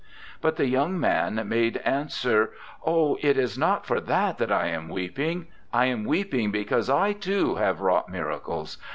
But 0.41 0.55
the 0.55 0.65
young 0.65 0.99
man 0.99 1.47
made 1.47 1.77
answer, 1.85 2.49
"Oh, 2.83 3.19
it 3.21 3.37
is 3.37 3.55
not 3.55 3.85
for 3.85 4.01
that 4.01 4.39
that 4.39 4.51
I 4.51 4.65
am 4.69 4.89
weeping. 4.89 5.45
I 5.71 5.85
am 5.85 6.05
weeping 6.05 6.49
because 6.49 6.89
I, 6.89 7.13
too, 7.13 7.57
have 7.57 7.81
wrought 7.81 8.09
miracles. 8.09 8.79